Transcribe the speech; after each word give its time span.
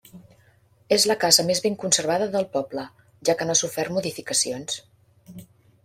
És 0.95 1.05
la 1.11 1.17
casa 1.23 1.45
més 1.49 1.61
ben 1.67 1.77
conservada 1.85 2.29
del 2.37 2.49
poble, 2.57 2.87
ja 3.31 3.37
que 3.41 3.49
no 3.51 3.57
ha 3.57 3.61
sofert 3.63 3.97
modificacions. 4.01 4.85